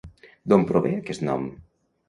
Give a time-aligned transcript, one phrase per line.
[0.53, 1.47] D'on prové aquest nom?